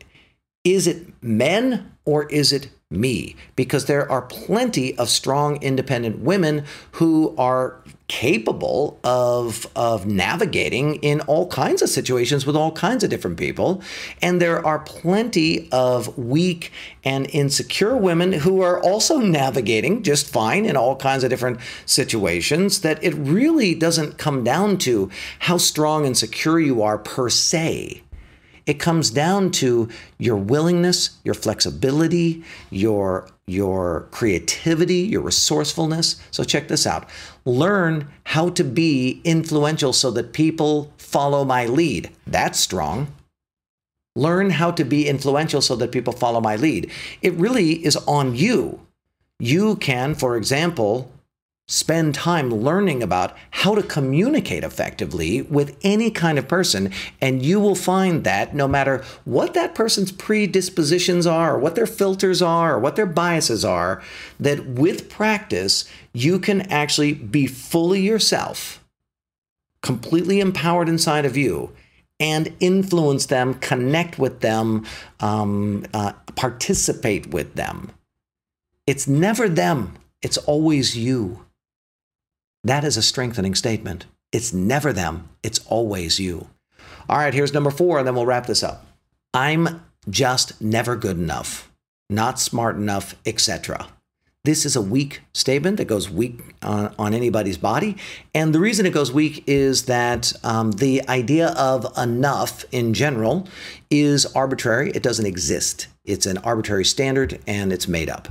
is 0.63 0.87
it 0.87 1.21
men 1.21 1.91
or 2.05 2.25
is 2.25 2.51
it 2.51 2.69
me? 2.91 3.35
Because 3.55 3.85
there 3.85 4.09
are 4.11 4.21
plenty 4.21 4.95
of 4.97 5.09
strong, 5.09 5.61
independent 5.61 6.19
women 6.19 6.65
who 6.93 7.35
are 7.37 7.81
capable 8.07 8.99
of 9.03 9.65
of 9.75 10.05
navigating 10.05 10.95
in 10.97 11.21
all 11.21 11.47
kinds 11.47 11.81
of 11.81 11.89
situations 11.89 12.45
with 12.45 12.55
all 12.55 12.71
kinds 12.71 13.03
of 13.03 13.09
different 13.09 13.35
people 13.35 13.81
and 14.21 14.39
there 14.39 14.63
are 14.63 14.77
plenty 14.77 15.67
of 15.71 16.15
weak 16.15 16.71
and 17.03 17.27
insecure 17.31 17.97
women 17.97 18.31
who 18.31 18.61
are 18.61 18.79
also 18.83 19.17
navigating 19.17 20.03
just 20.03 20.31
fine 20.31 20.65
in 20.65 20.77
all 20.77 20.95
kinds 20.95 21.23
of 21.23 21.31
different 21.31 21.59
situations 21.87 22.81
that 22.81 23.03
it 23.03 23.15
really 23.15 23.73
doesn't 23.73 24.19
come 24.19 24.43
down 24.43 24.77
to 24.77 25.09
how 25.39 25.57
strong 25.57 26.05
and 26.05 26.15
secure 26.15 26.59
you 26.59 26.83
are 26.83 26.99
per 26.99 27.27
se 27.27 28.03
it 28.65 28.75
comes 28.75 29.09
down 29.11 29.51
to 29.51 29.89
your 30.17 30.37
willingness, 30.37 31.17
your 31.23 31.35
flexibility, 31.35 32.43
your 32.69 33.27
your 33.47 34.07
creativity, 34.09 34.97
your 34.97 35.21
resourcefulness. 35.21 36.19
So 36.31 36.43
check 36.43 36.67
this 36.67 36.87
out. 36.87 37.07
Learn 37.45 38.07
how 38.23 38.49
to 38.49 38.63
be 38.63 39.21
influential 39.23 39.93
so 39.93 40.09
that 40.11 40.33
people 40.33 40.91
follow 40.97 41.45
my 41.45 41.67
lead. 41.67 42.09
That's 42.25 42.59
strong. 42.59 43.13
Learn 44.15 44.49
how 44.49 44.71
to 44.71 44.83
be 44.83 45.07
influential 45.07 45.61
so 45.61 45.75
that 45.75 45.91
people 45.91 46.13
follow 46.13 46.41
my 46.41 46.55
lead. 46.55 46.89
It 47.21 47.33
really 47.33 47.85
is 47.85 47.97
on 48.07 48.33
you. 48.35 48.79
You 49.39 49.75
can, 49.75 50.15
for 50.15 50.37
example, 50.37 51.11
spend 51.67 52.13
time 52.13 52.51
learning 52.51 53.01
about 53.01 53.35
how 53.49 53.73
to 53.73 53.81
communicate 53.81 54.63
effectively 54.63 55.41
with 55.41 55.77
any 55.81 56.11
kind 56.11 56.37
of 56.37 56.47
person. 56.47 56.91
And 57.19 57.41
you 57.41 57.59
will 57.59 57.75
find 57.75 58.23
that 58.23 58.53
no 58.53 58.67
matter 58.67 59.03
what 59.23 59.55
that 59.55 59.73
person's 59.73 60.11
predispositions 60.11 61.25
are, 61.25 61.55
or 61.55 61.59
what 61.59 61.75
their 61.75 61.87
filters 61.87 62.41
are, 62.41 62.75
or 62.75 62.79
what 62.79 62.95
their 62.95 63.07
biases 63.07 63.65
are, 63.65 64.03
that 64.39 64.65
with 64.65 65.09
practice, 65.09 65.89
you 66.13 66.37
can 66.37 66.61
actually 66.71 67.13
be 67.13 67.47
fully 67.47 68.01
yourself, 68.01 68.83
completely 69.81 70.39
empowered 70.39 70.87
inside 70.87 71.25
of 71.25 71.35
you. 71.35 71.71
And 72.17 72.53
influence 72.61 73.25
them, 73.25 73.55
connect 73.55 74.17
with 74.17 74.39
them, 74.39 74.85
um, 75.19 75.85
uh, 75.93 76.13
participate 76.35 77.27
with 77.27 77.55
them. 77.55 77.91
It's 78.87 79.05
never 79.05 79.49
them, 79.49 79.97
it's 80.21 80.37
always 80.37 80.95
you. 80.95 81.44
That 82.65 82.83
is 82.83 82.97
a 82.97 83.03
strengthening 83.03 83.53
statement. 83.53 84.07
It's 84.31 84.51
never 84.51 84.91
them, 84.91 85.29
it's 85.43 85.59
always 85.67 86.19
you. 86.19 86.49
All 87.07 87.19
right, 87.19 87.33
here's 87.33 87.53
number 87.53 87.69
four, 87.69 87.99
and 87.99 88.07
then 88.07 88.15
we'll 88.15 88.25
wrap 88.25 88.47
this 88.47 88.63
up. 88.63 88.87
I'm 89.35 89.85
just 90.09 90.59
never 90.59 90.95
good 90.95 91.15
enough, 91.19 91.71
not 92.09 92.39
smart 92.39 92.75
enough, 92.75 93.13
etc. 93.23 93.87
This 94.45 94.65
is 94.65 94.75
a 94.75 94.81
weak 94.81 95.21
statement 95.31 95.77
that 95.77 95.85
goes 95.85 96.09
weak 96.09 96.39
on, 96.63 96.93
on, 96.97 97.13
anybody's 97.13 97.59
body. 97.59 97.97
And 98.33 98.53
the 98.53 98.59
reason 98.59 98.87
it 98.87 98.93
goes 98.93 99.11
weak 99.11 99.43
is 99.45 99.85
that 99.85 100.33
um, 100.43 100.71
the 100.71 101.07
idea 101.07 101.49
of 101.49 101.95
enough 101.97 102.65
in 102.71 102.95
general 102.95 103.47
is 103.91 104.25
arbitrary. 104.33 104.89
It 104.91 105.03
doesn't 105.03 105.25
exist. 105.25 105.87
It's 106.03 106.25
an 106.25 106.39
arbitrary 106.39 106.85
standard 106.85 107.39
and 107.45 107.71
it's 107.71 107.87
made 107.87 108.09
up. 108.09 108.27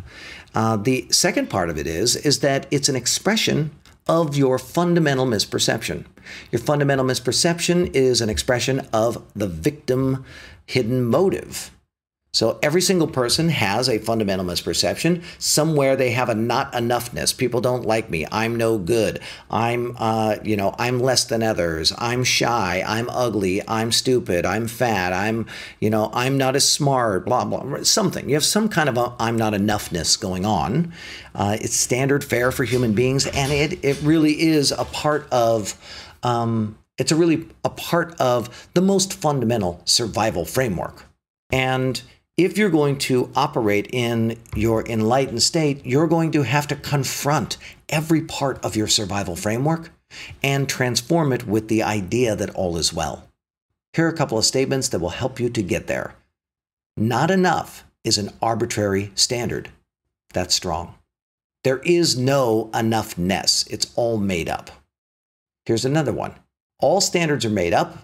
Uh, 0.55 0.76
the 0.76 1.07
second 1.11 1.50
part 1.50 1.71
of 1.71 1.79
it 1.79 1.87
is, 1.87 2.17
is 2.17 2.41
that 2.41 2.67
it's 2.71 2.88
an 2.88 2.97
expression 2.97 3.73
of 4.06 4.37
your 4.37 4.58
fundamental 4.58 5.26
misperception. 5.26 6.04
Your 6.50 6.61
fundamental 6.61 7.04
misperception 7.04 7.94
is 7.94 8.20
an 8.20 8.28
expression 8.28 8.87
of 8.92 9.23
the 9.34 9.49
victim 9.49 10.25
hidden 10.66 11.04
motive. 11.04 11.74
So 12.35 12.59
every 12.64 12.81
single 12.81 13.07
person 13.07 13.49
has 13.49 13.88
a 13.88 14.00
fundamental 14.00 14.45
misperception. 14.45 15.23
Somewhere 15.38 15.95
they 15.95 16.11
have 16.11 16.29
a 16.29 16.35
not 16.35 16.73
enoughness. 16.73 17.35
People 17.35 17.61
don't 17.61 17.87
like 17.87 18.11
me. 18.11 18.26
I'm 18.33 18.57
no 18.57 18.76
good. 18.76 19.21
I'm, 19.53 19.97
uh, 20.00 20.38
you 20.43 20.57
know, 20.57 20.75
I'm 20.76 20.99
less 20.99 21.23
than 21.23 21.45
others. 21.45 21.93
I'm 21.97 22.25
shy. 22.25 22.83
I'm 22.85 23.09
ugly. 23.11 23.62
I'm 23.69 23.93
stupid. 23.93 24.45
I'm 24.45 24.67
fat. 24.67 25.12
I'm, 25.12 25.47
you 25.79 25.91
know, 25.91 26.11
I'm 26.12 26.37
not 26.37 26.57
as 26.57 26.69
smart. 26.69 27.25
Blah 27.25 27.45
blah. 27.45 27.85
Something. 27.85 28.29
You 28.29 28.35
have 28.35 28.45
some 28.45 28.69
kind 28.69 28.88
of 28.88 28.99
a 28.99 29.14
I'm 29.21 29.37
not 29.37 29.53
enoughness 29.53 30.21
going 30.21 30.45
on. 30.45 30.93
Uh, 31.37 31.57
it's 31.61 31.76
standard 31.76 32.25
fare 32.25 32.50
for 32.50 32.64
human 32.64 32.95
beings, 32.95 33.29
and 33.29 33.53
it 33.53 33.79
it 33.85 34.03
really 34.03 34.43
is 34.43 34.73
a 34.73 34.85
part 34.85 35.29
of. 35.31 35.79
Um, 36.25 36.79
it's 36.99 37.12
a 37.12 37.17
really 37.17 37.47
a 37.64 37.71
part 37.71 38.21
of 38.21 38.69
the 38.75 38.81
most 38.81 39.14
fundamental 39.14 39.83
survival 39.85 40.45
framework. 40.45 41.05
And 41.53 42.03
if 42.37 42.59
you're 42.59 42.71
going 42.71 42.99
to 42.99 43.31
operate 43.37 43.88
in 43.93 44.38
your 44.57 44.85
enlightened 44.87 45.43
state, 45.43 45.87
you're 45.87 46.09
going 46.09 46.33
to 46.33 46.43
have 46.43 46.67
to 46.69 46.76
confront 46.76 47.57
every 47.88 48.23
part 48.23 48.64
of 48.64 48.75
your 48.75 48.88
survival 48.88 49.37
framework 49.37 49.91
and 50.43 50.69
transform 50.69 51.33
it 51.33 51.47
with 51.47 51.69
the 51.69 51.83
idea 51.83 52.35
that 52.35 52.50
all 52.50 52.76
is 52.76 52.93
well. 52.93 53.29
Here 53.93 54.07
are 54.07 54.11
a 54.11 54.17
couple 54.17 54.38
of 54.38 54.45
statements 54.45 54.88
that 54.88 54.99
will 54.99 55.11
help 55.11 55.38
you 55.38 55.49
to 55.50 55.62
get 55.62 55.87
there. 55.87 56.17
Not 56.97 57.31
enough 57.31 57.85
is 58.03 58.19
an 58.19 58.31
arbitrary 58.43 59.12
standard. 59.14 59.71
That's 60.33 60.55
strong. 60.55 60.97
There 61.62 61.79
is 61.79 62.19
no 62.19 62.69
enoughness, 62.75 63.71
it's 63.71 63.93
all 63.97 64.19
made 64.19 64.49
up. 64.49 64.71
Here's 65.64 65.85
another 65.85 66.12
one. 66.12 66.35
All 66.81 67.00
standards 67.00 67.45
are 67.45 67.50
made 67.50 67.73
up, 67.73 68.03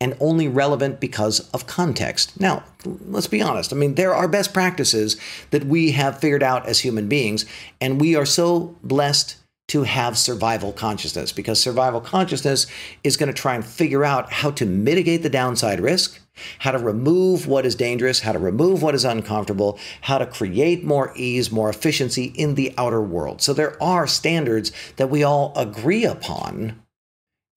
and 0.00 0.16
only 0.20 0.46
relevant 0.46 1.00
because 1.00 1.40
of 1.50 1.66
context. 1.66 2.40
Now, 2.40 2.62
let's 2.84 3.26
be 3.26 3.42
honest. 3.42 3.72
I 3.72 3.76
mean, 3.76 3.96
there 3.96 4.14
are 4.14 4.28
best 4.28 4.54
practices 4.54 5.16
that 5.50 5.64
we 5.64 5.92
have 5.92 6.20
figured 6.20 6.42
out 6.42 6.66
as 6.66 6.80
human 6.80 7.08
beings, 7.08 7.44
and 7.80 8.00
we 8.00 8.14
are 8.14 8.26
so 8.26 8.76
blessed 8.82 9.36
to 9.68 9.82
have 9.82 10.16
survival 10.16 10.72
consciousness 10.72 11.30
because 11.30 11.60
survival 11.60 12.00
consciousness 12.00 12.66
is 13.04 13.18
going 13.18 13.26
to 13.26 13.34
try 13.34 13.54
and 13.54 13.64
figure 13.64 14.04
out 14.04 14.32
how 14.32 14.50
to 14.50 14.64
mitigate 14.64 15.22
the 15.22 15.28
downside 15.28 15.78
risk, 15.78 16.20
how 16.60 16.70
to 16.70 16.78
remove 16.78 17.46
what 17.46 17.66
is 17.66 17.74
dangerous, 17.74 18.20
how 18.20 18.32
to 18.32 18.38
remove 18.38 18.82
what 18.82 18.94
is 18.94 19.04
uncomfortable, 19.04 19.78
how 20.02 20.16
to 20.16 20.24
create 20.24 20.84
more 20.84 21.12
ease, 21.16 21.52
more 21.52 21.68
efficiency 21.68 22.32
in 22.36 22.54
the 22.54 22.72
outer 22.78 23.02
world. 23.02 23.42
So 23.42 23.52
there 23.52 23.80
are 23.82 24.06
standards 24.06 24.72
that 24.96 25.10
we 25.10 25.22
all 25.22 25.52
agree 25.54 26.04
upon 26.04 26.80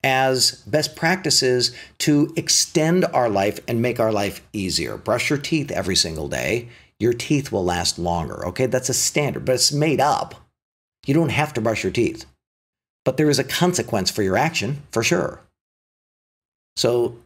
as 0.04 0.62
best 0.66 0.96
practices 0.96 1.74
to 1.98 2.32
extend 2.36 3.04
our 3.06 3.28
life 3.28 3.60
and 3.68 3.80
make 3.80 4.00
our 4.00 4.12
life 4.12 4.42
easier. 4.52 4.96
Brush 4.96 5.30
your 5.30 5.38
teeth 5.38 5.70
every 5.70 5.96
single 5.96 6.28
day. 6.28 6.68
Your 6.98 7.12
teeth 7.12 7.52
will 7.52 7.64
last 7.64 7.98
longer. 7.98 8.46
Okay, 8.48 8.66
that's 8.66 8.88
a 8.88 8.94
standard, 8.94 9.44
but 9.44 9.54
it's 9.54 9.72
made 9.72 10.00
up. 10.00 10.34
You 11.06 11.14
don't 11.14 11.30
have 11.30 11.52
to 11.54 11.60
brush 11.60 11.82
your 11.82 11.92
teeth. 11.92 12.26
But 13.04 13.16
there 13.16 13.30
is 13.30 13.38
a 13.38 13.44
consequence 13.44 14.10
for 14.10 14.22
your 14.22 14.36
action, 14.36 14.82
for 14.92 15.02
sure. 15.02 15.40
So 16.76 17.18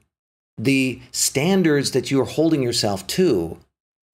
the 0.59 1.01
standards 1.13 1.91
that 1.91 2.11
you 2.11 2.21
are 2.21 2.27
holding 2.27 2.63
yourself 2.63 3.07
to 3.09 3.59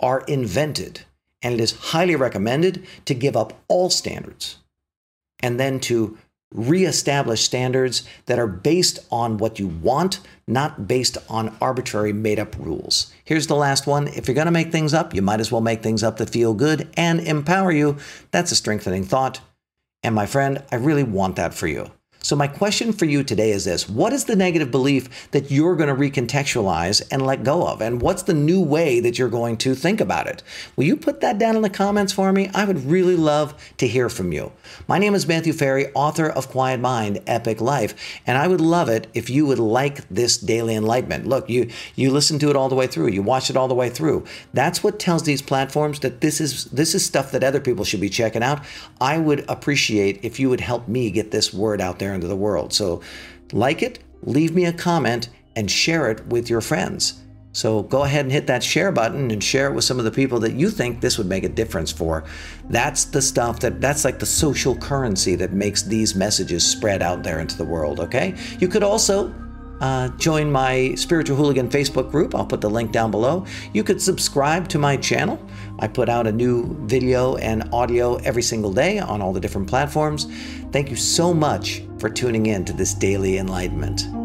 are 0.00 0.22
invented 0.22 1.02
And 1.42 1.54
it 1.54 1.60
is 1.60 1.72
highly 1.72 2.16
recommended 2.16 2.86
to 3.04 3.14
give 3.14 3.36
up 3.36 3.60
all 3.68 3.90
standards 3.90 4.58
and 5.40 5.58
then 5.58 5.80
to 5.80 6.16
reestablish 6.52 7.42
standards 7.42 8.02
that 8.26 8.38
are 8.38 8.46
based 8.46 8.98
on 9.10 9.38
what 9.38 9.58
you 9.58 9.66
want, 9.66 10.20
not 10.46 10.86
based 10.86 11.18
on 11.28 11.56
arbitrary 11.60 12.12
made 12.12 12.38
up 12.38 12.56
rules. 12.58 13.12
Here's 13.24 13.46
the 13.46 13.56
last 13.56 13.86
one. 13.86 14.08
If 14.08 14.28
you're 14.28 14.34
going 14.34 14.46
to 14.46 14.50
make 14.50 14.72
things 14.72 14.94
up, 14.94 15.14
you 15.14 15.22
might 15.22 15.40
as 15.40 15.50
well 15.50 15.60
make 15.60 15.82
things 15.82 16.02
up 16.02 16.18
that 16.18 16.30
feel 16.30 16.54
good 16.54 16.88
and 16.96 17.20
empower 17.20 17.72
you. 17.72 17.96
That's 18.30 18.52
a 18.52 18.56
strengthening 18.56 19.04
thought. 19.04 19.40
And 20.02 20.14
my 20.14 20.26
friend, 20.26 20.62
I 20.70 20.76
really 20.76 21.04
want 21.04 21.36
that 21.36 21.54
for 21.54 21.66
you. 21.66 21.90
So, 22.24 22.36
my 22.36 22.46
question 22.46 22.92
for 22.92 23.04
you 23.04 23.24
today 23.24 23.50
is 23.50 23.64
this 23.64 23.88
What 23.88 24.12
is 24.12 24.26
the 24.26 24.36
negative 24.36 24.70
belief 24.70 25.30
that 25.32 25.50
you're 25.50 25.74
going 25.74 25.88
to 25.88 25.94
recontextualize 25.94 27.02
and 27.10 27.26
let 27.26 27.42
go 27.42 27.66
of? 27.66 27.80
And 27.80 28.00
what's 28.00 28.22
the 28.22 28.32
new 28.32 28.62
way 28.62 29.00
that 29.00 29.18
you're 29.18 29.28
going 29.28 29.56
to 29.58 29.74
think 29.74 30.00
about 30.00 30.28
it? 30.28 30.40
Will 30.76 30.84
you 30.84 30.96
put 30.96 31.20
that 31.20 31.38
down 31.38 31.56
in 31.56 31.62
the 31.62 31.70
comments 31.70 32.12
for 32.12 32.32
me? 32.32 32.48
I 32.54 32.64
would 32.64 32.86
really 32.86 33.16
love 33.16 33.60
to 33.78 33.88
hear 33.88 34.08
from 34.08 34.30
you. 34.30 34.52
My 34.86 34.98
name 34.98 35.16
is 35.16 35.26
Matthew 35.26 35.52
Ferry, 35.52 35.92
author 35.94 36.28
of 36.28 36.48
Quiet 36.48 36.78
Mind, 36.78 37.20
Epic 37.26 37.60
Life, 37.60 38.20
and 38.24 38.38
I 38.38 38.46
would 38.46 38.60
love 38.60 38.88
it 38.88 39.08
if 39.14 39.28
you 39.28 39.44
would 39.46 39.58
like 39.58 40.08
this 40.08 40.38
daily 40.38 40.76
enlightenment. 40.76 41.26
Look, 41.26 41.50
you 41.50 41.70
you 41.96 42.12
listen 42.12 42.38
to 42.38 42.50
it 42.50 42.56
all 42.56 42.68
the 42.68 42.76
way 42.76 42.86
through, 42.86 43.08
you 43.08 43.22
watch 43.22 43.50
it 43.50 43.56
all 43.56 43.66
the 43.66 43.74
way 43.74 43.90
through. 43.90 44.24
That's 44.54 44.84
what 44.84 45.00
tells 45.00 45.24
these 45.24 45.42
platforms 45.42 45.98
that 46.00 46.20
this 46.20 46.40
is 46.40 46.66
this 46.66 46.94
is 46.94 47.04
stuff 47.04 47.32
that 47.32 47.42
other 47.42 47.60
people 47.60 47.84
should 47.84 48.00
be 48.00 48.08
checking 48.08 48.44
out. 48.44 48.64
I 49.00 49.18
would 49.18 49.44
appreciate 49.48 50.20
if 50.22 50.38
you 50.38 50.48
would 50.48 50.60
help 50.60 50.86
me 50.86 51.10
get 51.10 51.32
this 51.32 51.52
word 51.52 51.80
out 51.80 51.98
there 51.98 52.11
into 52.12 52.26
the 52.26 52.36
world. 52.36 52.72
So, 52.72 53.02
like 53.52 53.82
it, 53.82 53.98
leave 54.22 54.54
me 54.54 54.64
a 54.64 54.72
comment, 54.72 55.28
and 55.56 55.70
share 55.70 56.10
it 56.10 56.26
with 56.26 56.48
your 56.48 56.60
friends. 56.60 57.20
So 57.54 57.82
go 57.82 58.04
ahead 58.04 58.24
and 58.24 58.32
hit 58.32 58.46
that 58.46 58.62
share 58.62 58.90
button 58.90 59.30
and 59.30 59.44
share 59.44 59.66
it 59.66 59.74
with 59.74 59.84
some 59.84 59.98
of 59.98 60.06
the 60.06 60.10
people 60.10 60.40
that 60.40 60.54
you 60.54 60.70
think 60.70 61.00
this 61.00 61.18
would 61.18 61.26
make 61.26 61.44
a 61.44 61.50
difference 61.50 61.92
for. 61.92 62.24
That's 62.70 63.04
the 63.04 63.20
stuff 63.20 63.60
that 63.60 63.78
that's 63.78 64.06
like 64.06 64.18
the 64.18 64.26
social 64.26 64.74
currency 64.74 65.34
that 65.34 65.52
makes 65.52 65.82
these 65.82 66.14
messages 66.14 66.64
spread 66.64 67.02
out 67.02 67.22
there 67.22 67.40
into 67.40 67.58
the 67.58 67.64
world, 67.64 68.00
okay? 68.00 68.34
You 68.58 68.68
could 68.68 68.82
also 68.82 69.34
uh, 69.82 70.08
join 70.10 70.50
my 70.50 70.94
Spiritual 70.94 71.36
Hooligan 71.36 71.68
Facebook 71.68 72.10
group. 72.10 72.34
I'll 72.34 72.46
put 72.46 72.60
the 72.60 72.70
link 72.70 72.92
down 72.92 73.10
below. 73.10 73.44
You 73.72 73.82
could 73.82 74.00
subscribe 74.00 74.68
to 74.68 74.78
my 74.78 74.96
channel. 74.96 75.44
I 75.80 75.88
put 75.88 76.08
out 76.08 76.28
a 76.28 76.32
new 76.32 76.76
video 76.86 77.36
and 77.36 77.68
audio 77.74 78.14
every 78.18 78.42
single 78.42 78.72
day 78.72 79.00
on 79.00 79.20
all 79.20 79.32
the 79.32 79.40
different 79.40 79.68
platforms. 79.68 80.28
Thank 80.70 80.88
you 80.88 80.96
so 80.96 81.34
much 81.34 81.82
for 81.98 82.08
tuning 82.08 82.46
in 82.46 82.64
to 82.66 82.72
this 82.72 82.94
daily 82.94 83.38
enlightenment. 83.38 84.21